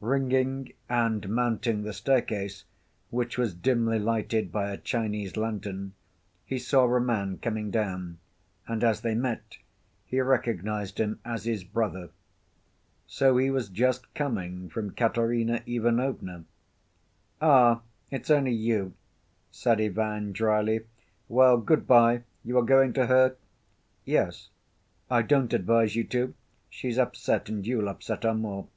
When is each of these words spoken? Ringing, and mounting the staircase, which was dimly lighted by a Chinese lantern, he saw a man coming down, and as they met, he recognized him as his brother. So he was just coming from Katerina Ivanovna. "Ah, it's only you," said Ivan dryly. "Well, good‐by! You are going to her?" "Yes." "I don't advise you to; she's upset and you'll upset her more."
Ringing, 0.00 0.72
and 0.88 1.28
mounting 1.28 1.82
the 1.82 1.92
staircase, 1.92 2.64
which 3.08 3.36
was 3.36 3.52
dimly 3.52 3.98
lighted 3.98 4.52
by 4.52 4.70
a 4.70 4.76
Chinese 4.76 5.36
lantern, 5.36 5.94
he 6.46 6.60
saw 6.60 6.84
a 6.94 7.00
man 7.00 7.38
coming 7.38 7.72
down, 7.72 8.18
and 8.68 8.84
as 8.84 9.00
they 9.00 9.16
met, 9.16 9.58
he 10.04 10.20
recognized 10.20 11.00
him 11.00 11.18
as 11.24 11.44
his 11.44 11.64
brother. 11.64 12.10
So 13.08 13.36
he 13.36 13.50
was 13.50 13.68
just 13.68 14.14
coming 14.14 14.68
from 14.68 14.92
Katerina 14.94 15.60
Ivanovna. 15.66 16.44
"Ah, 17.40 17.82
it's 18.12 18.30
only 18.30 18.52
you," 18.52 18.94
said 19.50 19.80
Ivan 19.80 20.30
dryly. 20.30 20.84
"Well, 21.28 21.60
good‐by! 21.60 22.22
You 22.44 22.58
are 22.58 22.62
going 22.62 22.92
to 22.92 23.06
her?" 23.06 23.34
"Yes." 24.04 24.50
"I 25.10 25.22
don't 25.22 25.52
advise 25.52 25.96
you 25.96 26.04
to; 26.04 26.32
she's 26.68 26.96
upset 26.96 27.48
and 27.48 27.66
you'll 27.66 27.88
upset 27.88 28.22
her 28.22 28.34
more." 28.34 28.68